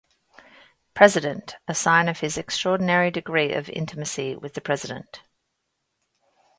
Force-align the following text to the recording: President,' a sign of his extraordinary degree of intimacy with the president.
President,' 0.95 1.57
a 1.67 1.75
sign 1.75 2.09
of 2.09 2.21
his 2.21 2.35
extraordinary 2.35 3.11
degree 3.11 3.53
of 3.53 3.69
intimacy 3.69 4.35
with 4.35 4.55
the 4.55 4.59
president. 4.59 5.21